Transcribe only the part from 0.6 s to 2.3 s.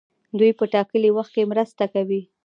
ټاکلي وخت کې مرسته کوي.